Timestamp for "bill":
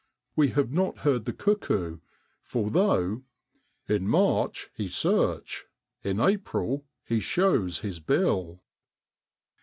7.99-8.63